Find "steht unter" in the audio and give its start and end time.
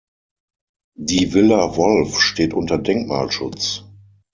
2.21-2.79